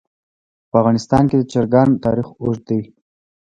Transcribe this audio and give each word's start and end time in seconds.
په 0.69 0.75
افغانستان 0.81 1.23
کې 1.29 1.35
د 1.37 1.43
چرګان 1.51 1.89
تاریخ 2.05 2.27
اوږد 2.41 2.63
دی. 2.69 2.81